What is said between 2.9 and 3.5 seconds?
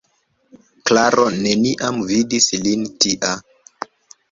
tia.